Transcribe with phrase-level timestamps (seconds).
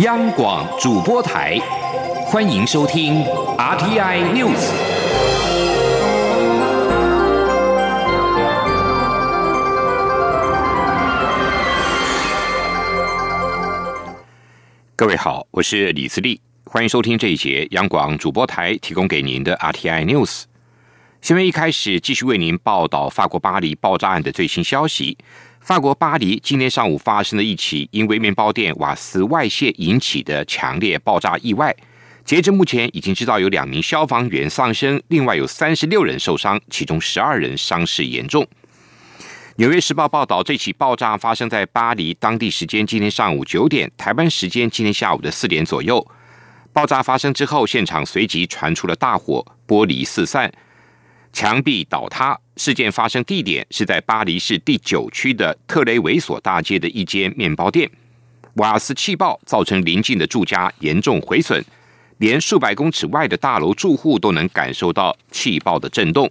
[0.00, 1.58] 央广主播台，
[2.24, 3.22] 欢迎收听
[3.58, 4.56] RTI News。
[14.96, 20.44] 各位好，我是李自立，欢迎收听这一节央广主播台提供给您的 RTI News。
[21.20, 25.18] 新闻一开始继续为您报道法国巴黎爆炸案的最新消息。
[25.60, 31.74] 法国巴黎今天上午发生了一起因为面包店瓦斯外泄引起的强烈爆炸意外。
[32.24, 38.46] 截至目前，已经知道有两名消防员丧生，另外有三十六人受伤，其中十二人伤势严重。
[39.56, 46.04] 纽约时报报道，这起爆炸发生在巴黎当地时间今天上午九点，台湾时间今天下午的四点左右。
[46.72, 50.50] 爆炸发生之后，现场随即传出了大火，玻璃四散。
[51.32, 57.90] 墙壁倒塌事件发生地点是在巴黎市第九区的特雷维索大街的一间面包店。
[58.54, 61.64] 瓦斯气爆造成邻近的住家严重毁损，
[62.18, 66.30] 连数百公尺外的大楼住户都能感受到气爆的震动。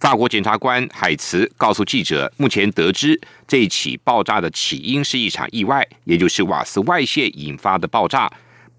[0.00, 8.30] 法国检察官海茨告诉记者，目前得知这起爆炸的起因是一场意外，也就是瓦斯外泄引发的爆炸。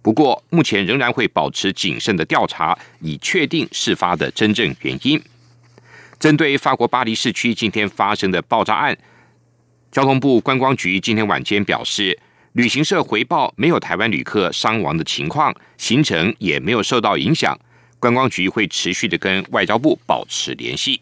[0.05, 5.19] 不过，目前仍然会保持谨慎的调查，以确定事发的真正原因。
[6.19, 8.95] 针对法国巴黎市区今天发生的爆炸案，
[9.91, 12.19] 交通部观光局今天晚间表示，
[12.53, 17.59] 旅行社回报没有台湾旅客伤亡的情况，行程也没有受到影响。
[17.97, 21.01] 观光局会持续的跟外交部保持联系。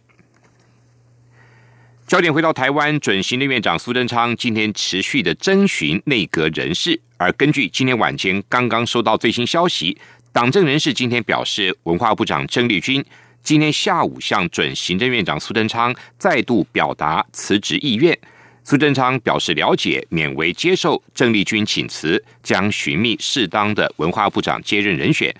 [2.07, 9.97] 焦点回到台湾，准行政院长苏贞昌今天持续的征询内阁人士，而根据今天晚间刚刚收到最新消息，
[10.33, 13.01] 党政人士今天表示，文化部长郑丽君
[13.41, 18.17] 今天下午向准行政院长苏贞昌再度表达辞职意愿。
[18.65, 25.33] 苏贞昌表示了解，勉为接受郑丽君请辞，将寻觅适当的文化部长接任人选。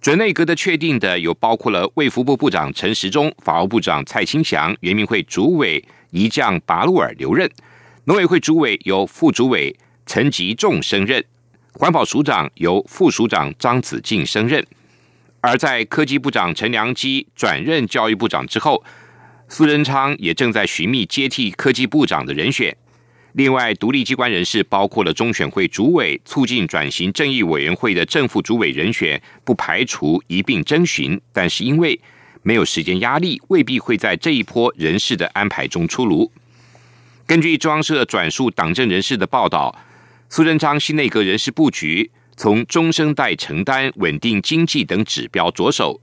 [0.00, 7.50] 准内阁的确定的有包括了卫福部部长陈时中、法务部长蔡清祥、原民会主委一将拔路尔留任，
[8.04, 9.76] 农委会主委由副主委
[10.12, 11.24] 陈吉仲升任，
[11.74, 14.66] 环保署长由副署长张子静升任。
[15.40, 18.82] 而在科技部长陈良基转任教育部长之后，
[19.46, 22.76] 苏仁昌也正在寻觅接替科技部长的人选。
[23.34, 32.00] 另外，独立机关人士包括了中选会主委、促进转型正义委员会的正副主委人选，不排除一并征询，但是因为
[32.42, 36.32] 没有时间压力，未必会在这一波人事的安排中出炉。
[37.28, 39.72] 根据中央社转述党政人士的报道，
[40.32, 46.00] 苏贞昌新内阁人事布局从中生代承担稳定经济等指标着手，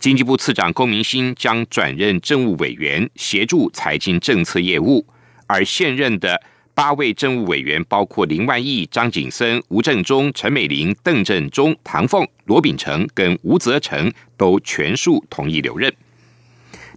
[0.00, 5.06] 经济部次长龚明鑫将转任政务委员，协助财经政策业务，
[5.46, 6.42] 而现任的。
[6.74, 15.92] 八位政务委员包括林万亿、张景森、吴正中、陈美玲、邓振中、唐凤、罗秉成跟吴泽成都全数同意留任。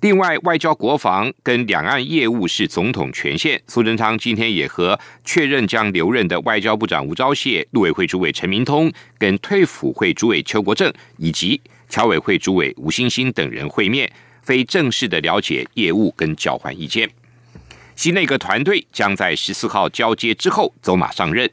[0.02, 3.62] 另外，外交、国防跟两岸业务是总统权限。
[3.68, 14.12] 苏贞昌今天也和确认将留任的外交部长吴钊燮、陆委会主委陈明通、跟退辅会主委邱国正以及侨委会主委吴欣欣等人会面，
[14.42, 17.08] 非正式的了解业务跟交换意见。
[17.96, 21.48] 新内阁团队将在十四号交接之后走马上任。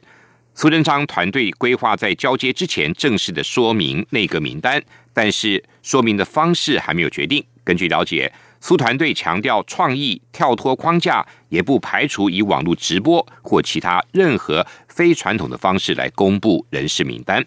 [0.55, 4.81] 苏贞昌团队规划在交接之前正式的说明内阁名单，
[5.13, 7.45] 但是说明的方式还没有决定。
[7.69, 17.45] 根据了解，苏团队强调创意跳脱框架，也不排除以网络直播或其他任何非传统的方式来公布人事名单。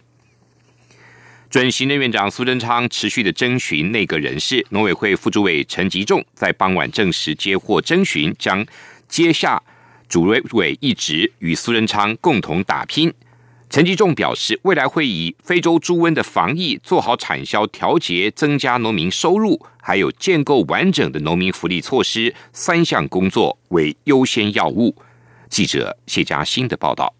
[1.50, 8.64] 准行政院长苏贞昌持续的征询内阁人士，农委会副主委陈吉仲在傍晚证实接获征询，将
[9.08, 9.60] 接下
[10.08, 13.12] 主委委一职，与苏贞昌共同打拼。
[13.72, 24.94] 陈吉仲表示，未来会以非洲猪瘟的防疫、做好产销调节、增加农民收入，还有建构完整的农民福利措施三项工作为优先要务。
[25.48, 27.14] 记者谢佳欣的报道。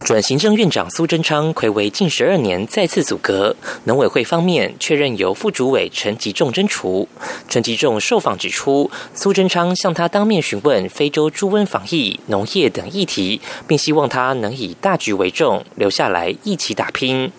[0.00, 7.08] 转行政院长苏贞昌魁为近十二年再次阻隔，农委会方面确认由副主委陈吉仲征除。
[7.48, 17.32] 陈吉仲受访指出，苏贞昌向他当面询问非洲猪瘟防疫、农业等议题，并希望他能以大局为重，留下来一起打拼。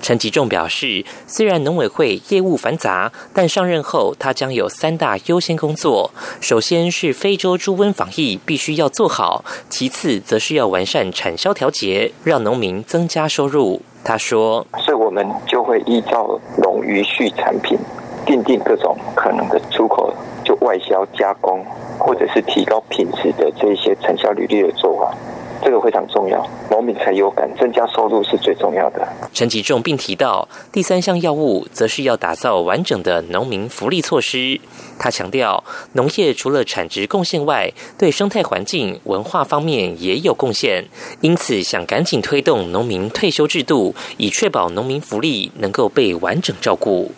[0.00, 6.10] 陈吉仲表示，虽然农委会业务繁杂，但上任后他将有三大优先工作：
[6.40, 13.82] 首先是非洲猪瘟防疫必须要做好；其次则是要完善产销调节，让农民增加收入。
[14.04, 17.78] 他说：“所以我们就会依照农渔畜产品，
[18.26, 20.12] 定定各种可能的出口、
[20.44, 21.64] 就外销加工，
[21.98, 25.16] 或者是提高品质的这些产销履历的做法。
[25.64, 29.06] 这个非常重要，农民才有感，增加收入是最重要的。
[29.32, 34.60] 陈吉仲并提到，第三项药物则是要打造完整的农民福利措施。
[34.98, 35.62] 他强调，
[35.92, 40.84] 农业除了产值贡献外，对生态环境、文化方面也有贡献，
[41.20, 47.12] 因此想赶紧推动农民退休制度，以确保农民福利能够被完整照顾。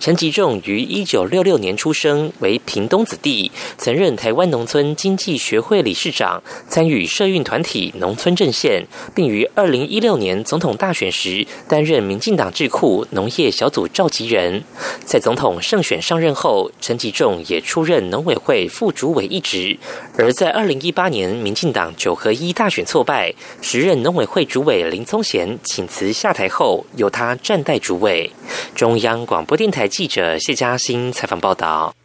[0.00, 14.62] 陈吉仲于一九六六年出生，为屏东子弟，曾任台湾农村经济学会理事长，参与社运团体农村阵线，并于二零一六年总统大选时担任民进党智库农业小组召集人。
[15.04, 19.76] 在总统胜选上任后，陈吉仲也出任农委会副主委一职。
[20.16, 28.30] 而在二零一八年民进党九合一大选挫败，时任农委会主委林宗贤请辞下台后，由他暂代主委。
[28.74, 29.56] 中央广播。
[29.56, 31.96] 电台记者谢嘉欣采访报道：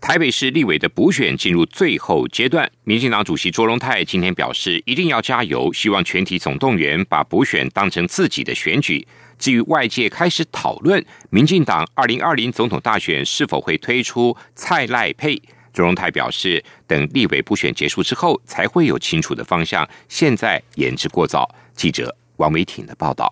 [0.00, 9.04] 台北市立委的补选进入最后阶段，民进党主席卓荣泰今天表示，一定要加油，希望全体总动员，把补选当成自己的选举。
[9.40, 15.34] 至于外界开始讨论民进党二零二零总统大选是否会推出蔡赖配，
[15.72, 21.52] 卓荣泰表示，等立委补选结束之后，才会有清楚的方向，现在言之过早。
[21.74, 23.28] 记者王维挺的报道。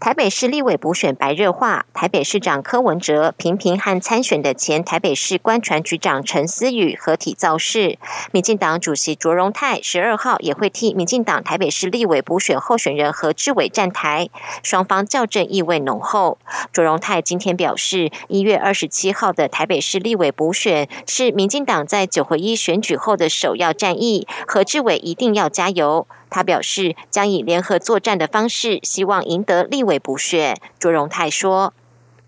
[0.00, 7.98] 台北市立委补选白热化，台北市长柯文哲频频和参选的前台北市官船局长陈思宇合体造势。
[8.30, 14.30] 民进党主席卓荣泰十二号也会替民进党台北市立委补选候选人何志伟站台，
[14.62, 16.38] 双方较阵意味浓厚。
[16.72, 26.06] 卓荣泰今天表示，一月二十七号的台北市立委补选是民进党在九合一选举后的首要战役，何志伟一定要加油。
[26.30, 30.56] 他表示将以联合作战的方式，希望赢得立委补选。
[30.78, 31.72] 卓荣泰说：“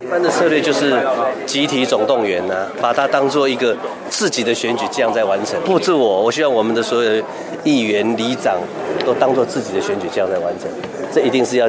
[0.01, 0.99] 一般的策略就是
[1.47, 3.77] 集体总动员啊，把它当做一个
[4.09, 5.61] 自己的选举，这样在完成。
[5.63, 7.23] 不止我，我希望我们的所有
[7.65, 8.59] 议员、里长
[9.05, 10.69] 都当做自己的选举，这样在完成。
[11.13, 11.69] 这一定是要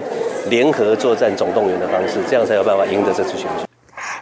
[0.50, 3.66] 联合作战、总动员的方式，这样才有办法赢得这次选举。”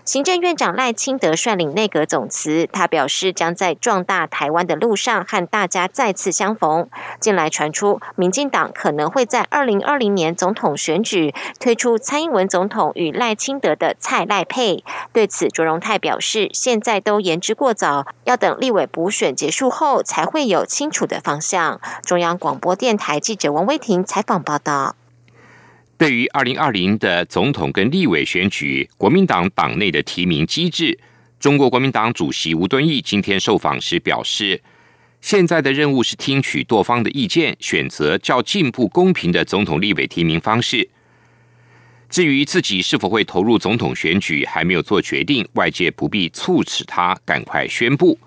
[0.10, 6.90] 行政院长赖清德率领内阁总辞，他表示将在壮大台湾的路上和大家再次相逢。
[7.20, 14.84] 近来传出，民进党可能会在二零二零年总统选举推出蔡英文总统与赖清德的蔡赖配。
[15.14, 21.80] 对此，卓荣泰表示，现在都言之过早，要等立委补选结束后才会有清楚的方向。
[22.02, 24.96] 中央广播电台记者王威婷采访报道。
[26.00, 30.98] 对于二零二零的总统跟立委选举，国民党党内的提名机制，
[31.42, 34.62] 中国国民党主席吴敦义今天受访时表示，
[35.20, 40.88] 现在的任务是听取多方的意见，选择较进步、公平的总统、立委提名方式。
[42.10, 48.18] 至于自己是否会投入总统选举，还没有做决定，外界不必促使他赶快宣布。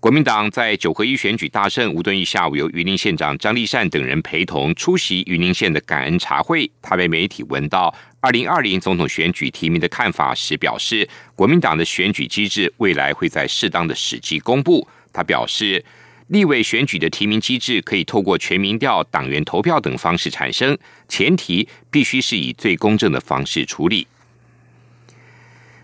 [0.00, 6.70] 国民党在九合一选举大胜，吴敦义下午由云林县长张立善等人陪同出席云林县的感恩茶会。
[6.80, 14.86] 他被媒体问到二零二零总统选举提名的看法时，表示国民党的选举机制未来会在适当的时机公布。
[15.12, 15.84] 他表示，
[16.28, 20.78] 立委选举的提名机制可以透过全民调、党员投票等方式产生，
[21.08, 24.06] 前提必须是以最公正的方式处理。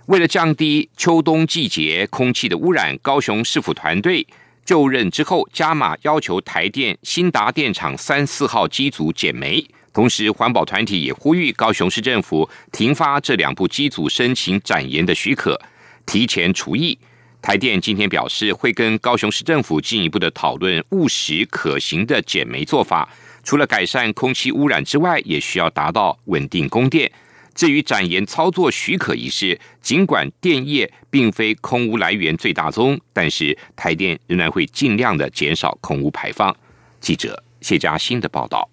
[0.06, 4.26] 为了降低秋冬季节空气的污染，高雄市府团队
[4.62, 15.58] 就任之后加码要求台电新达电厂三四号机组减煤，同时环保团体也呼吁高雄市政府停发这两部机组申请展延的许可，
[16.05, 16.98] 提前除役。
[17.40, 23.08] 台电今天表示会跟高雄市政府进一步的讨论务实可行的减煤做法，
[23.43, 27.10] 除了改善空气污染之外，也需要达到稳定供电。
[27.55, 36.55] 至于展延操作许可一事，尽管电业并非空污来源最大宗，但是台电仍然会尽量的减少空污排放。
[37.01, 38.69] 记者谢嘉欣的报道。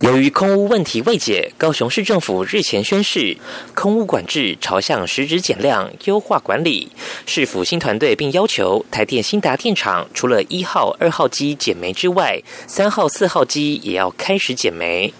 [0.00, 3.34] 由于空污问题未解，高雄市政府日前宣示，
[3.74, 6.92] 空污管制朝向实质减量、优化管理。
[7.24, 15.14] 市府新团队并要求台电新达电厂，除了一号、二号机减煤之外，三号、四号机也要开始减煤。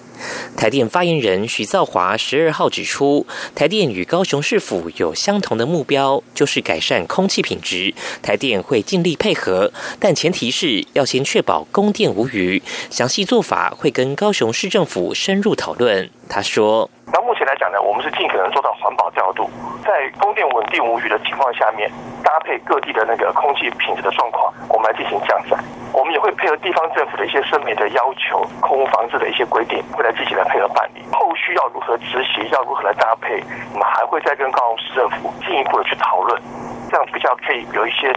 [0.56, 7.94] 台电发言人徐兆华十二号指出，台电与高雄市府有相同的目标，就是改善空气品质。
[8.22, 12.62] 台电会尽力配合，但前提是要先确保供电无虞。
[12.90, 16.10] 详细做法会跟高雄市政府深入讨论。
[16.28, 19.48] 他说：“那目前来讲呢，我们是尽可能做到环保调度，
[19.84, 21.90] 在供电稳定无虞的情况下面，
[22.22, 25.56] 搭配各地的那个空气品质的状况，我们来进行降载。
[25.92, 31.02] 我们也会配合地方政府的一些声明的要求、空屋防治的一些规定，会来积极来配合办理。
[31.12, 33.40] 后续要如何执行，要如何来搭配，
[33.72, 36.42] 我们还会再跟高雄市政府进一步的去讨论。
[36.90, 38.12] 这样比较可以有一些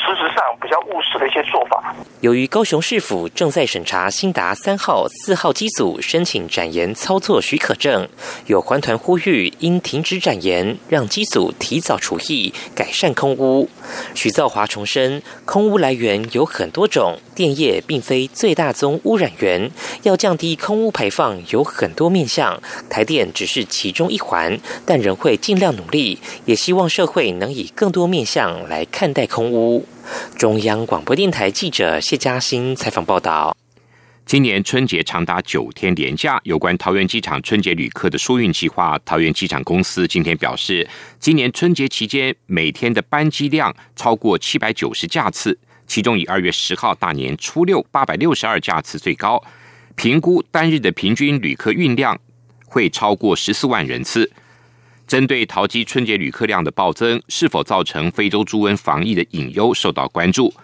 [0.00, 1.94] 事实上比较务实的一些做法。
[2.20, 8.08] 由于高雄市府正在审查新达三号、四号机组申请展延操作许可证，
[8.46, 13.68] 有环团呼吁应停止展延，让机组提早除役，改善空污。
[14.14, 19.70] 许造华重申，空污来源有很多种，电业并非最大宗污染源，
[20.02, 29.86] 要降低空污排放有很多面向，台电只是其中一环，但仍会尽量努力，也希望社会能以更多面向来看待空污。
[30.36, 33.56] 中央广播电台记者谢嘉欣采访报道。
[34.26, 40.88] 今年春节长达九天连假，有关桃园机场春节旅客的疏运计划，桃园机场公司今天表示，
[41.18, 49.42] 今年春节期间每天的班机量超过七百九十架次，其中以二月十号大年初六八百六十二架次最高，
[49.96, 52.16] 评估单日的平均旅客运量
[52.66, 54.30] 会超过十四万人次。
[55.10, 60.54] 针对桃机春节旅客量的暴增，是否造成非洲猪瘟防疫的隐忧受到关注。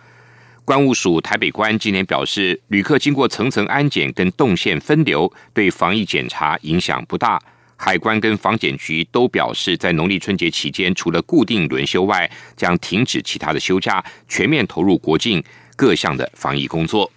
[0.64, 7.42] 关务署台北关今天表示，旅客经过层层安检跟动线分流，对防疫检查影响不大。
[7.74, 15.42] 海关跟防检局都表示，在农历春节期间，除了固定轮休外，将停止其他的休假，全面投入国境
[15.74, 17.10] 各项的防疫工作。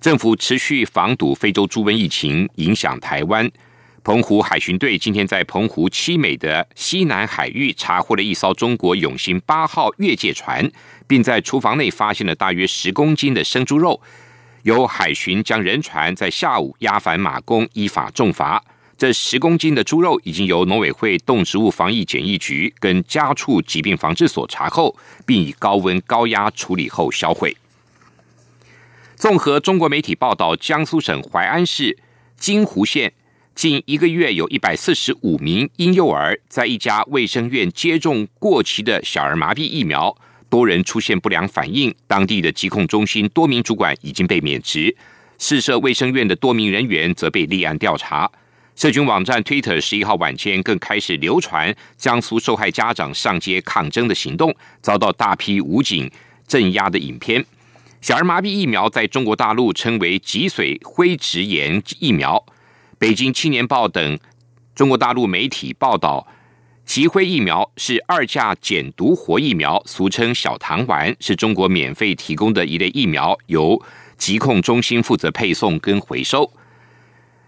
[0.00, 3.50] 政府持续防堵非洲猪瘟疫情影响台湾。
[4.04, 10.68] 澎湖海巡队今天在澎湖七美的西南海域查获了一艘中国永兴八号越界船，
[11.06, 14.00] 并在厨房内发现了大约十公斤的生猪肉。
[14.64, 18.64] 由海巡将人船在下午押返马公，依法重罚。
[18.98, 27.56] 这十公斤的猪肉已经由农委会动植物防疫检疫局跟家畜疾病防治所查后，并以高温高压处理后销毁。
[29.14, 31.96] 综合中国媒体报道，江苏省淮安市
[32.36, 33.12] 金湖县。
[33.54, 40.16] 近一个月，有一百四十五名婴幼儿在一家卫生院接种过期的小儿麻痹疫苗，
[40.48, 41.94] 多人出现不良反应。
[42.06, 44.96] 当地的疾控中心多名主管已经被免职，
[45.38, 48.30] 市社卫生院的多名人员则被立案调查。
[48.74, 56.10] 社群网站 Twitter 十一号晚间更开始流传江苏受害家长上街抗争的行动，遭到大批武警
[56.48, 57.44] 镇压的影片。
[58.00, 62.42] 小儿麻痹疫苗在中国大陆称为脊髓灰质炎疫苗。
[63.02, 64.16] 北京青年报等
[64.76, 66.24] 中国大陆媒体报道，
[66.86, 73.82] 吉辉疫苗是二价减毒活疫苗，俗称小糖丸，是中国免费提供的一类疫苗，由
[74.16, 76.48] 疾控中心负责配送跟回收。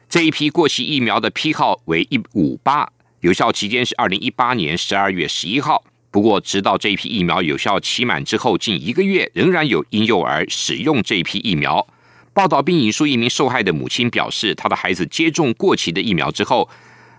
[0.09, 5.85] 这一批过期疫苗的批号为一五八，有效期间是二零一八年十二月十一号。
[6.11, 11.87] 不过，直到这批疫苗有效期满之后近一个月，仍然有婴幼儿使用这批疫苗。
[12.35, 16.69] 报道并引述一名受害的母亲表示，她的孩子接种过期的疫苗之后，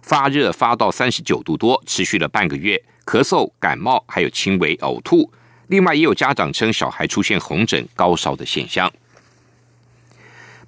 [0.02, 5.32] 发热发到三十九度多，持续了半个月，咳嗽、感冒，还有轻微呕吐。
[5.68, 8.92] 另外，也有家长称小孩出现红疹、高烧的现象。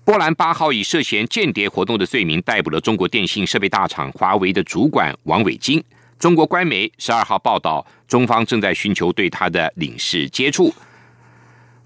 [0.05, 5.83] 波兰八号以涉嫌间谍活动的罪名逮捕了中国电信设备大厂华为的主管王伟金。
[6.17, 10.73] 中国官媒十二号报道，中方正在寻求对他的领事接触。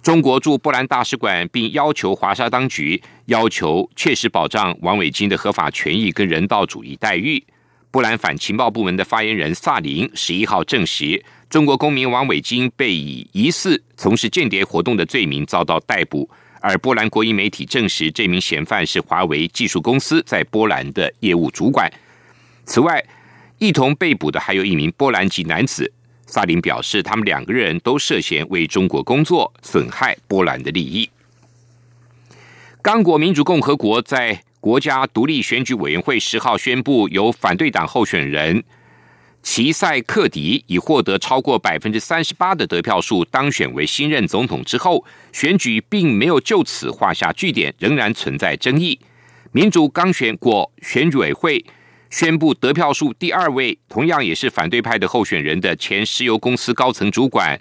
[0.01, 7.43] 中国驻波兰大使馆并要求华沙当局要求切实保障王伟金的合法权益跟人道主义待遇。
[7.91, 16.27] 波兰反情报部门的发言人萨林十一号证实，中国公民王伟金被以疑似从事间谍活动的罪名遭到逮捕，
[16.61, 21.87] 而波兰国营媒体证实，这名嫌犯是华为技术公司在波兰的业务主管。
[22.65, 23.03] 此外，
[23.59, 25.91] 一同被捕的还有一名波兰籍男子。
[26.31, 31.09] 萨林表示，他们两个人都涉嫌为中国工作，损害波兰的利益。
[32.81, 38.63] 刚果民主共和国在国家独立选举委员会十号宣布，由反对党候选人
[39.43, 48.97] 齐塞克迪已获得超过百分之三十八的得票数，当选为新任总统之后，选举并没有就此画下句点，仍然存在争议。
[49.51, 51.65] 民主刚选过选举委会。
[52.11, 57.59] 宣布得票数第二位，同样也是反对派的候选人的前石油公司高层主管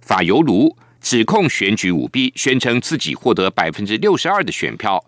[0.00, 5.02] 法尤卢指控选举舞弊，宣称自己获得百分之六十二的选票。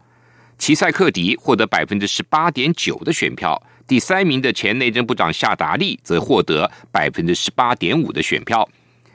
[0.57, 8.66] 齐塞克迪获得百分之十八点九的选票，第三名的前内政部长夏达利则获得百分之十八点五的选票。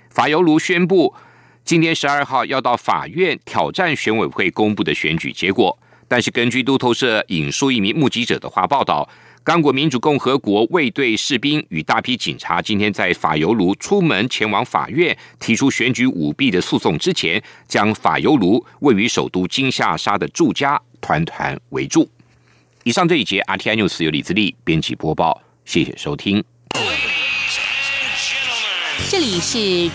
[0.10, 1.16] 法尤卢宣布，
[1.64, 9.08] 今天十二号要到法院挑战选委会公布的选举结果，但是根据路透社引述一名目击者的话报道。
[9.44, 22.08] 刚果民主共和国卫队士兵与大批警察今天在法尤卢出门前往法院提出选举舞弊的诉讼之前，将法尤卢位于首都金夏沙的住家团团围住。
[22.84, 26.44] 以上这一节 RTI News 由李自力编辑播报，谢谢收听。
[29.10, 29.90] 这里是。